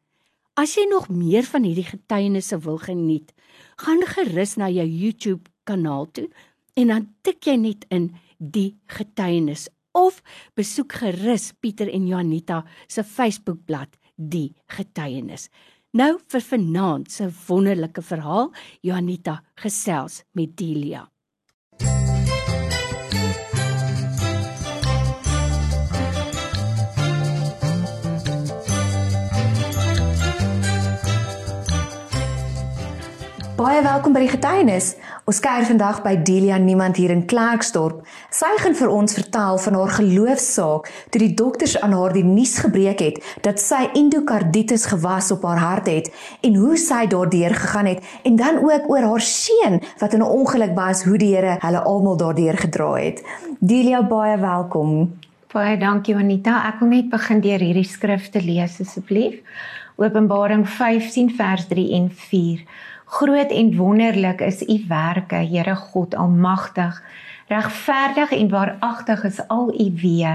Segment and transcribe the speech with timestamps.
[0.56, 3.34] As jy nog meer van hierdie getuienisse wil geniet,
[3.76, 6.30] gaan gerus na jou YouTube kanaal toe
[6.80, 8.08] en dan tik jy net in
[8.38, 10.22] die getuienis of
[10.56, 15.50] besoek gerus Pieter en Janita se Facebookblad die getuienis.
[15.96, 18.50] Nou vir vanaand se wonderlike verhaal
[18.84, 21.04] Janita gesels met Delia.
[33.56, 34.90] Baie welkom by die getuienis.
[35.24, 38.02] Ons kuier vandag by Delia Niemand hier in Klerksdorp.
[38.28, 42.58] Sy gaan vir ons vertel van haar geloofsaak toe die dokters aan haar die nuus
[42.60, 46.10] gebreek het dat sy endokarditis gewas op haar hart het
[46.44, 50.28] en hoe sy daardeur gegaan het en dan ook oor haar seun wat in 'n
[50.36, 53.24] ongeluk was, hoe die Here hulle almal daardeur gedra het.
[53.60, 55.16] Delia, baie welkom.
[55.52, 56.68] Baie dankie Anita.
[56.68, 59.40] Ek wil net begin deur hierdie skrif te lees asseblief.
[59.96, 62.64] Openbaring 15 vers 3 en 4.
[63.06, 67.02] Groot en wonderlik is u werke, Here God Almagtig.
[67.48, 70.34] Regverdig en waaragtig is al u weë,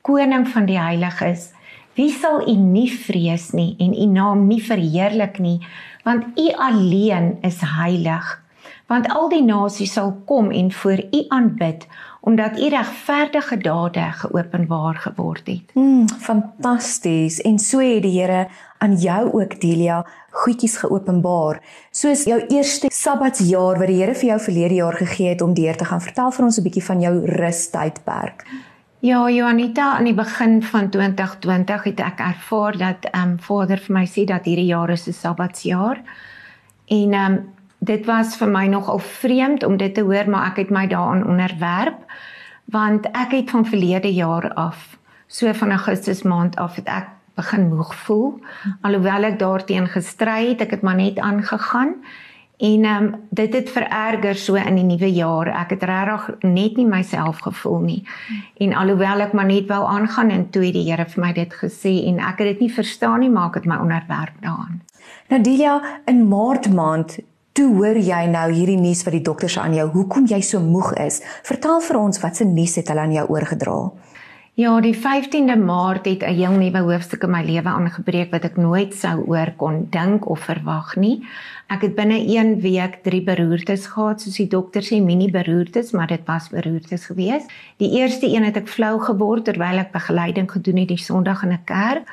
[0.00, 1.50] koning van die heiliges.
[1.92, 5.58] Wie sal u nie vrees nie en u naam nie verheerlik nie,
[6.08, 8.32] want u alleen is heilig.
[8.88, 11.84] Want al die nasies sal kom en voor u aanbid
[12.24, 15.74] omdat u regverdige dade geopenbaar geword het.
[15.74, 17.40] Mm, fantasties.
[17.40, 21.60] En so het die Here aan jou ook Delia goedjies geopenbaar.
[21.90, 25.76] Soos jou eerste Sabbatsjaar wat die Here vir jou verlede jaar gegee het om deur
[25.76, 26.00] te gaan.
[26.00, 28.46] Vertel vir ons 'n bietjie van jou rustydperk.
[28.98, 33.94] Ja, Joanita, aan die begin van 2020 het ek ervaar dat ehm um, Vader vir
[33.94, 36.02] my sê dat hierdie jaar is 'n Sabbatsjaar.
[36.86, 37.52] En ehm um,
[37.82, 41.26] dit was vir my nogal vreemd om dit te hoor, maar ek het my daaraan
[41.26, 41.98] onderwerp
[42.72, 47.66] want ek het van verlede jaar af, so van Augustus maand af het ek begin
[47.68, 48.38] moeg voel.
[48.80, 51.96] Alhoewel ek daarteen gestry het, ek het maar net aangegaan.
[52.62, 55.50] En ehm um, dit het vererger so in die nuwe jaar.
[55.50, 58.02] Ek het regtig net nie myself gevoel nie.
[58.56, 61.54] En alhoewel ek maar net wou aangaan en toe het die Here vir my dit
[61.64, 64.80] gesê en ek het dit nie verstaan nie, maar ek het my onderwerp daaraan.
[65.28, 67.18] Nadia, in Maart maand
[67.52, 70.94] Toe hoor jy nou hierdie nuus wat die dokters aan jou, hoekom jy so moeg
[71.02, 71.18] is.
[71.44, 73.74] Vertel vir ons wat se nuus het hulle aan jou oorgedra?
[74.54, 78.56] Ja, die 15de Maart het 'n heel nuwe hoofstuk in my lewe aangebreek wat ek
[78.56, 81.24] nooit sou oor kon dink of verwag nie.
[81.66, 86.06] Ek het binne 1 week 3 beroertes gehad, soos die dokter sê, mini beroertes, maar
[86.06, 87.50] dit was beroertes geweest.
[87.76, 91.52] Die eerste een het ek flou geword terwyl ek begeleiding gedoen het die Sondag in
[91.52, 92.04] 'n kerk.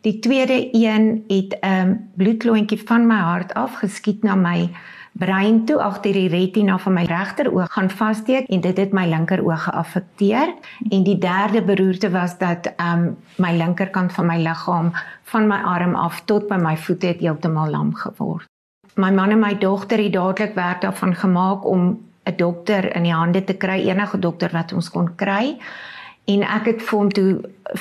[0.00, 4.70] Die tweede een het 'n um, bloedklontjie van my hart af geskiet na my
[5.12, 9.62] brein toe agter die retina van my regteroog gaan vassteek en dit het my linkeroog
[9.62, 10.54] geaffekteer
[10.90, 14.92] en die derde beroerte was dat um my linkerkant van my liggaam
[15.32, 18.46] van my arm af tot by my voete het heeltemal lam geword.
[18.94, 23.14] My man en my dogter het dadelik werk daarvan gemaak om 'n dokter in die
[23.14, 25.56] hande te kry, enige dokter wat ons kon kry
[26.30, 27.30] en ek het vir hom toe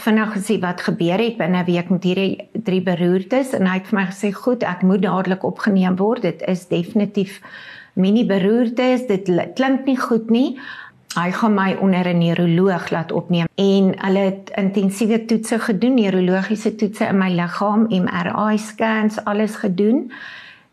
[0.04, 1.38] vinnig gesê wat gebeur het?
[1.38, 4.82] Binne 'n week met hierdie drie beroertes en hy het vir my gesê goed ek
[4.82, 6.22] moet dadelik opgeneem word.
[6.22, 7.42] Dit is definitief
[7.94, 9.08] mini beroertes.
[9.08, 10.60] Dit klink nie goed nie.
[11.18, 16.76] Hy gaan my onder 'n neuroloog laat opneem en hulle het intensiewe toetse gedoen neurologiese
[16.76, 20.12] toetse in my liggaam MRI scans alles gedoen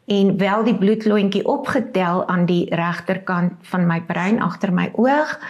[0.06, 5.40] en wel die bloedlontjie opgetel aan die regterkant van my brein agter my oog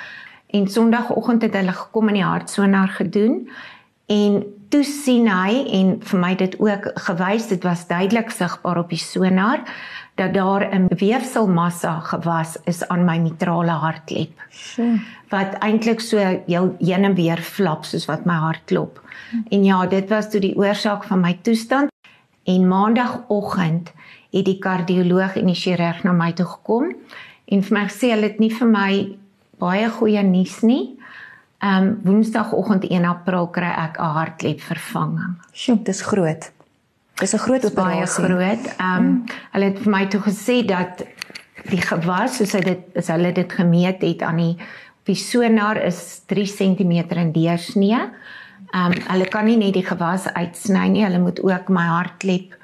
[0.55, 3.49] En Sondagoggend het hulle gekom en die hartsonar gedoen
[4.07, 8.91] en toe sien hy en vir my dit ook gewys dit was duidelik sigbaar op
[8.91, 9.63] die sonar
[10.17, 14.33] dat daar 'n weefselmassa gewas is aan my mitrale hartklep.
[14.51, 15.01] Sure.
[15.29, 19.01] Wat eintlik so heel heen en weer flap soos wat my hart klop.
[19.49, 21.91] En ja, dit was toe die oorsaak van my toestand.
[22.45, 23.93] En maandagooggend
[24.31, 26.95] het die kardioloog en die chirurg na my toe gekom
[27.45, 29.19] en vir my gesê hulle het nie vir my
[29.59, 30.97] baie goeie nuus nie.
[31.65, 35.37] Ehm um, Woensdagoggend 1 April kry ek 'n hartklepvervanging.
[35.53, 36.53] Sjoe, dis groot.
[37.21, 38.23] Dis 'n groot operasie.
[38.23, 38.65] Baie groot.
[38.77, 39.25] Ehm um, mm.
[39.53, 41.07] hulle het vir my toe gesê dat
[41.71, 44.57] die gewas soos hy dit as hulle dit gemeet het aan die
[45.07, 48.01] die sonar is 3 cm in deursnee.
[48.75, 52.55] Ehm um, hulle kan nie net die gewas uitsny nie, hulle moet ook my hartklep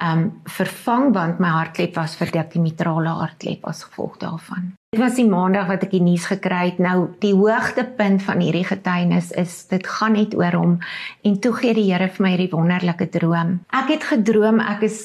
[0.00, 4.79] ehm um, vervang want my hartklep was verdik die mitrale hartklep as gevolg daarvan.
[4.90, 6.78] Dit was die maandag wat ek die nuus gekry het.
[6.82, 10.72] Nou die hoogtepunt van hierdie getuienis is dit gaan net oor hom
[11.22, 13.52] en toe gee die Here vir my hierdie wonderlike droom.
[13.70, 14.98] Ek het gedroom ek is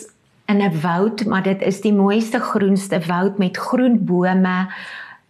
[0.49, 4.73] in 'n woud, maar dit is die mooiste groenste woud met groen bome.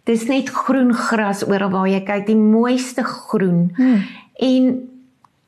[0.08, 3.76] Dis net groen gras oral waar jy kyk, die mooiste groen.
[3.76, 4.08] Hmm.
[4.40, 4.88] En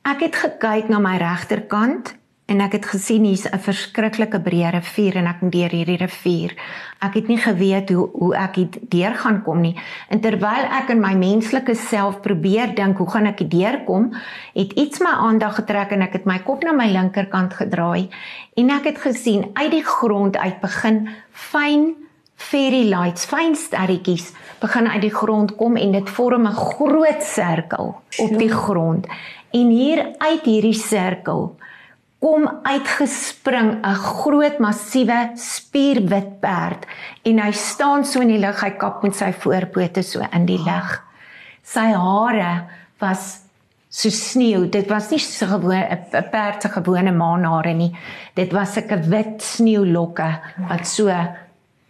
[0.05, 2.13] ek het gekyk na my regterkant
[2.49, 6.55] en ek het gesien hier's 'n verskriklike breë rivier en ek moet deur hierdie rivier.
[7.01, 9.75] Ek het nie geweet hoe hoe ek hier deur gaan kom nie.
[10.09, 14.13] En terwyl ek in my menslike self probeer dink hoe gaan ek hier deurkom,
[14.53, 18.09] het iets my aandag getrek en ek het my kop na my linkerkant gedraai
[18.55, 21.95] en ek het gesien uit die grond uit begin fyn
[22.35, 27.95] fairy lights, fyn sterretjies begin uit die grond kom en dit vorm 'n groot sirkel
[28.19, 29.07] op die grond.
[29.51, 31.58] En hier uit hierdie sirkel
[32.19, 36.85] kom uitgespring 'n groot massiewe spierwit perd
[37.23, 40.59] en hy staan so in die lug hy kap met sy voorpote so in die
[40.59, 40.99] lug.
[41.63, 42.67] Sy hare
[42.99, 43.39] was
[43.89, 44.69] so sneeu.
[44.69, 45.83] Dit was nie so gewoon
[46.13, 47.95] 'n perd se gewone maanhare nie.
[48.35, 50.39] Dit was 'n wit sneeulokke
[50.69, 51.07] wat so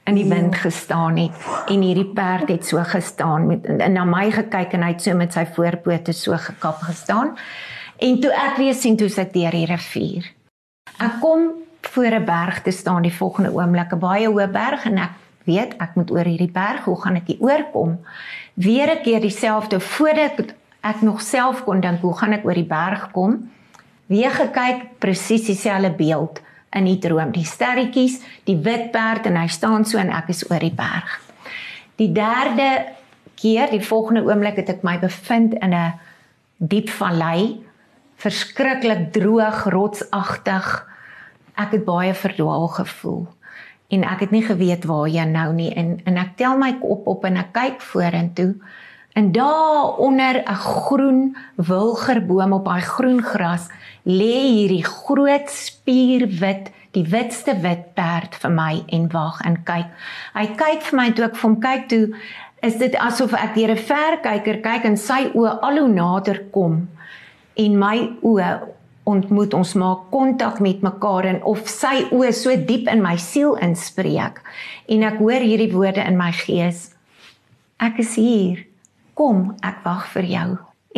[0.05, 1.31] in die wind gestaan het.
[1.67, 5.13] En hierdie perd het so gestaan met en na my gekyk en hy het so
[5.15, 7.37] met sy voorpote so gekap gestaan
[7.99, 10.27] En toe ek weer sien toe sit deur die rivier.
[11.03, 11.49] Ek kom
[11.81, 15.11] voor 'n berg te staan die volgende oomblik, 'n baie hoë berg en ek
[15.43, 17.99] weet ek moet oor hierdie berg, hoe gaan ek hier oorkom?
[18.53, 22.67] Weer 'n keer dieselfde voordat ek nog self kon dink hoe gaan ek oor die
[22.67, 23.51] berg kom?
[24.05, 26.41] Weer gekyk presies dieselfde beeld
[26.71, 30.51] in die droom, die sterretjies, die wit perd en hy staan so en ek is
[30.51, 31.19] oor die berg.
[31.95, 32.85] Die derde
[33.35, 35.93] keer, die volgende oomblik het ek my bevind in 'n
[36.57, 37.68] diep vallei
[38.19, 40.69] verskriklik droog, rotsagtig.
[41.59, 43.27] Ek het baie verdwaal gevoel
[43.89, 47.07] en ek het nie geweet waar jy nou nie en en ek tel my kop
[47.09, 48.51] op en ek kyk vorentoe
[49.17, 51.21] en daar onder 'n groen
[51.55, 53.67] wilgerboom op daai groen gras
[54.05, 59.89] lê hierdie groot spierwit die witste wit perd vir my en wag en kyk.
[60.33, 62.05] Hy kyk vir my toe ek vir hom kyk toe
[62.61, 66.87] is dit asof ek deur 'n verkyker kyk en sy oë al hoe nader kom
[67.59, 67.95] en my
[68.25, 68.51] oë
[69.09, 73.55] ontmoet ons maak kontak met mekaar en of sy oë so diep in my siel
[73.65, 74.39] inspreek
[74.87, 76.89] en ek hoor hierdie woorde in my gees
[77.79, 78.65] ek is hier.
[79.15, 80.47] Kom ek wag vir jou.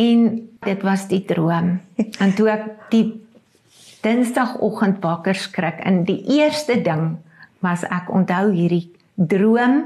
[0.02, 0.22] En
[0.66, 1.76] dit was die droom.
[2.22, 3.06] En toe ek die
[4.02, 7.16] dinsdagoggend wakker skrik en die eerste ding
[7.62, 9.84] was ek onthou hierdie droom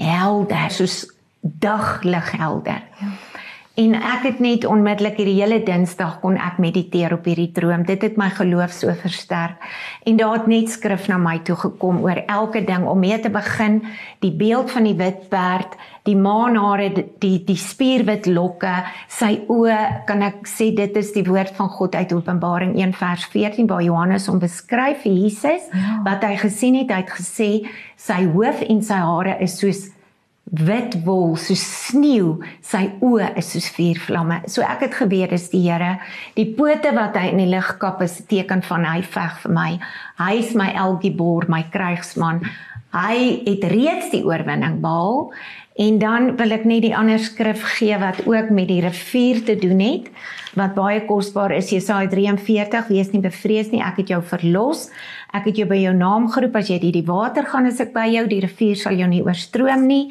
[0.00, 1.02] helder soos
[1.42, 2.80] daglig helder.
[3.00, 3.12] Ja.
[3.74, 7.82] En ek het net onmiddellik hierdie hele Dinsdag kon ek mediteer op hierdie droom.
[7.82, 9.58] Dit het my geloof so versterk.
[10.06, 13.32] En daar het net skrif na my toe gekom oor elke ding om mee te
[13.34, 13.80] begin,
[14.22, 15.74] die beeld van die wit perd,
[16.06, 16.86] die maanhare,
[17.18, 18.76] die die spierwit lokke,
[19.10, 23.26] sy oë, kan ek sê dit is die woord van God uit Openbaring 1 vers
[23.32, 25.98] 14 waar Johannes hom beskryf Jesus ja.
[26.06, 27.50] wat hy gesien het, hy het gesê
[27.98, 29.88] sy hoof en sy hare is soos
[30.44, 35.48] wit wol so sneeu sy oë is soos vuur vlamme so ek het geweet dis
[35.54, 35.96] die Here.
[36.36, 39.70] Die pote wat hy in die lig kap is teken van hy veg vir my.
[40.20, 42.44] Hy is my elgiebor my krygsman
[42.94, 45.32] hy het reeds die oorwinning behaal.
[45.74, 49.56] En dan wil ek net die ander skrif gee wat ook met die rivier te
[49.58, 50.10] doen het
[50.54, 51.72] wat baie kosbaar is.
[51.74, 54.86] Jesaja 43 wees nie bevrees nie ek het jou verlos
[55.34, 57.90] Ek het jou by jou naam geroep as jy deur die water gaan as ek
[57.96, 60.04] by jou die rivier sal jou nie oorstroom nie.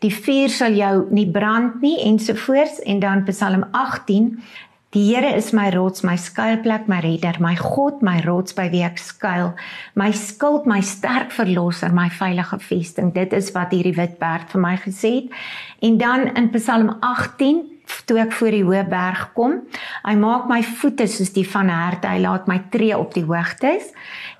[0.00, 4.32] Die vuur sal jou nie brand nie ensovoorts en dan Psalm 18
[4.90, 8.80] Die Here is my rots, my skuilplek, my redder, my God, my rots by wie
[8.82, 9.52] ek skuil,
[9.94, 13.12] my skild, my sterk verlosser, my veilige vesting.
[13.14, 15.36] Dit is wat hierdie wit perd vir my gesê het.
[15.86, 17.62] En dan in Psalm 18
[18.08, 19.56] toe ek voor die hoë berg kom.
[20.04, 22.10] Hy maak my voete soos die van herte.
[22.10, 23.90] Hy laat my tree op die hoogtes.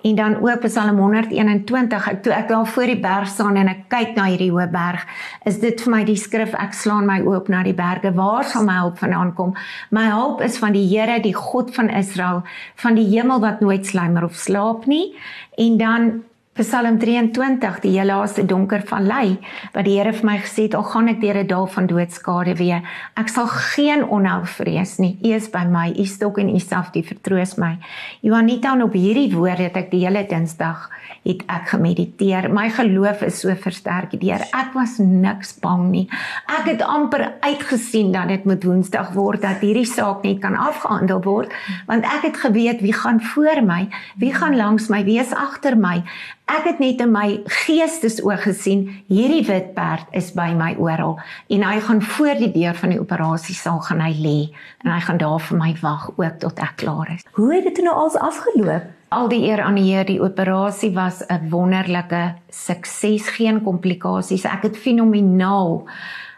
[0.07, 3.83] En dan ook Psalm 121, ek toe ek daar voor die berg staan en ek
[3.93, 5.05] kyk na hierdie hoë berg,
[5.49, 8.15] is dit vir my die skrif ek slaan my oop na die berge.
[8.17, 9.55] Waar sal my hulp vandaan kom?
[9.91, 12.43] My hulp is van die Here, die God van Israel,
[12.81, 15.15] van die hemel wat nooit slymer of slaap nie.
[15.61, 16.11] En dan
[16.59, 19.37] Psalm 23, die heel laaste donker vallei,
[19.71, 22.57] wat die Here vir my gesê het, al gaan ek deur 'n dal van doodskade
[22.59, 22.83] weer,
[23.15, 25.17] ek sal geen onheil vrees nie.
[25.23, 27.79] U is by my, u stok en u staf, die vertroos my.
[28.23, 30.91] Juanita, op hierdie woorde het ek die hele Dinsdag
[31.25, 32.49] het ek gemediteer.
[32.53, 36.07] My geloof is so versterk deur ek was niks bang nie.
[36.49, 41.21] Ek het amper uitgesien dat dit moet Woensdag word dat hierdie saak net kan afgehandel
[41.23, 41.53] word,
[41.87, 45.77] want ek het geweet wie gaan voor my, wie gaan langs my, wie is agter
[45.77, 46.03] my.
[46.51, 47.27] Ek het net in my
[47.63, 51.13] geestesoog gesien hierdie wit perd is by my oral
[51.47, 54.39] en hy gaan voor die deur van die operasiesaal gaan hy lê
[54.83, 57.23] en hy gaan daar vir my wag ook tot ek klaar is.
[57.39, 58.91] Hoe het dit nou als afgeloop?
[59.15, 64.45] Al die eer aan die Here, die operasie was 'n wonderlike sukses, geen komplikasies.
[64.45, 65.87] Ek het fenomenaal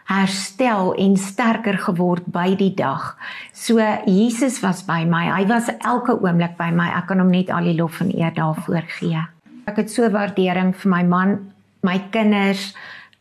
[0.05, 3.17] herstel en sterker geword by die dag.
[3.53, 5.25] So Jesus was by my.
[5.41, 6.91] Hy was elke oomblik by my.
[6.93, 9.32] Ek kan hom net al die lof en eer daarvoor gee.
[9.69, 11.37] Ek het so waardering vir my man,
[11.83, 12.73] my kinders,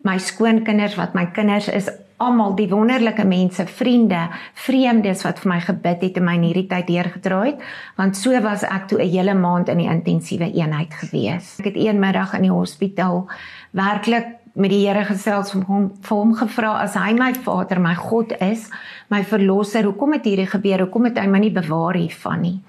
[0.03, 1.91] my skoonkinders wat my kinders is
[2.23, 4.29] almal die wonderlike mense, vriende,
[4.65, 7.65] vreemdes wat vir my gebid het en my in hierdie tyd deurgedra het,
[7.99, 11.59] want so was ek toe 'n hele maand in die intensiewe eenheid gewees.
[11.59, 13.27] Ek het een middag in die hospitaal
[13.73, 17.95] werklik met die Here gesels om hom vir hom gevra as hy my Vader, my
[17.95, 18.69] God is,
[19.09, 20.85] my verlosser, hoekom het hierdie gebeur?
[20.87, 22.61] Hoekom het hy my nie bewaar hiervan nie?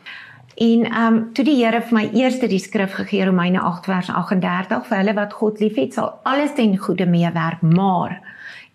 [0.55, 4.09] En ehm um, toe die Here vir my eerste die skrif gegee Romeine 8 vers
[4.09, 7.61] 38 vir hulle wat God liefhet sal alles ten goeie meewerk.
[7.61, 8.19] Maar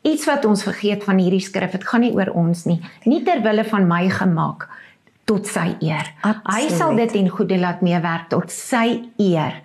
[0.03, 2.81] iets wat ons vergeet van hierdie skrif dit gaan nie oor ons nie.
[3.05, 4.69] Nie ter wille van my gemaak
[5.29, 6.09] tot sy eer.
[6.23, 6.55] Absoluut.
[6.57, 9.63] hy sal dit ten goeie laat meewerk tot sy eer.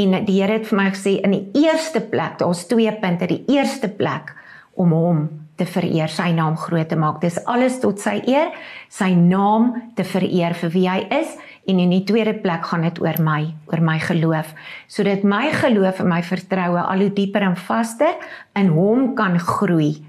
[0.00, 3.42] En die Here het vir my gesê in die eerste plek daar's twee punte die
[3.52, 4.32] eerste plek
[4.80, 5.28] om hom
[5.60, 7.20] te vereer, sy naam groot te maak.
[7.20, 8.54] Dis alles tot sy eer,
[8.88, 11.34] sy naam te vereer vir wie hy is
[11.70, 14.52] en in die tweede plek gaan dit oor my, oor my geloof,
[14.90, 18.16] sodat my geloof en my vertroue al hoe dieper en vaster
[18.58, 20.00] in hom kan groei.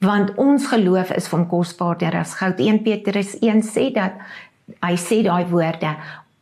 [0.00, 2.60] Want ons geloof is van kosbaarder as goud.
[2.62, 4.16] 1 Petrus 1 sê dat
[4.80, 5.92] hy sê daai woorde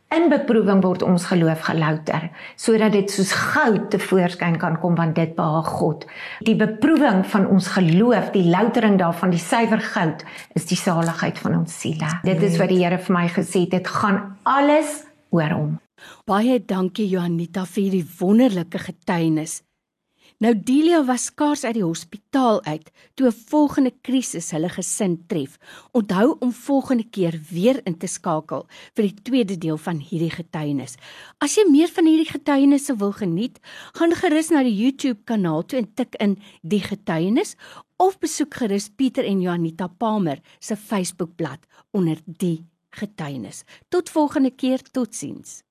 [0.09, 5.13] In beproewing word ons geloof gelouter sodat dit soos goud te voorskyn kan kom want
[5.19, 6.07] dit behaag God.
[6.47, 10.25] Die beproewing van ons geloof, die loutering daarvan, die suiwer goud
[10.57, 12.09] is die saligheid van ons siele.
[12.25, 15.71] Dit is wat die Here vir my gesê het, dit gaan alles oor hom.
[16.25, 19.59] Baie dankie Johanita vir die wonderlike getuienis.
[20.39, 22.85] Nou Delia was skaars uit die hospitaal uit
[23.19, 25.57] toe 'n volgende krisis hulle gesin tref.
[25.91, 28.65] Onthou om volgende keer weer in te skakel
[28.95, 30.95] vir die tweede deel van hierdie getuienis.
[31.37, 33.59] As jy meer van hierdie getuienisse wil geniet,
[33.93, 37.55] gaan gerus na die YouTube kanaal toe en tik in die getuienis
[37.97, 41.59] of besoek gerus Pieter en Janita Palmer se Facebookblad
[41.91, 43.63] onder die getuienis.
[43.89, 45.63] Tot volgende keer, totsiens.